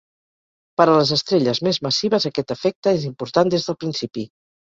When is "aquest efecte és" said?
2.31-3.07